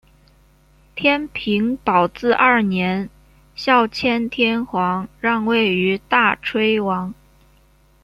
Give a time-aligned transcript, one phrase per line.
[0.95, 3.07] 天平宝字二年
[3.53, 7.13] 孝谦天皇让位于大炊王。